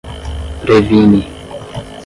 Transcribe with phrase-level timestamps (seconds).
[0.65, 1.21] previne